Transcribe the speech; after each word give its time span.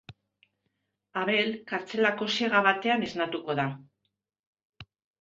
Abel 1.25 1.53
kartzelako 1.73 2.31
ziega 2.39 2.65
batean 2.71 3.09
esnatuko 3.13 3.61
da. 3.63 3.71